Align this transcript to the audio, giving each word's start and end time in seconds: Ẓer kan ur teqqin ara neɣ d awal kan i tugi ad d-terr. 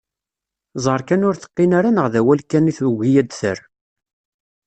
Ẓer 0.83 1.01
kan 1.07 1.25
ur 1.27 1.35
teqqin 1.37 1.71
ara 1.77 1.89
neɣ 1.91 2.07
d 2.13 2.15
awal 2.19 2.41
kan 2.49 2.69
i 2.71 2.73
tugi 2.77 3.11
ad 3.21 3.27
d-terr. 3.29 3.59